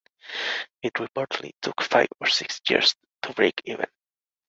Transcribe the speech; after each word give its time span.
It 0.81 0.93
reportedly 0.93 1.51
took 1.61 1.83
five 1.83 2.07
or 2.19 2.25
six 2.25 2.59
years 2.67 2.95
to 3.21 3.33
break 3.33 3.61
even. 3.65 3.85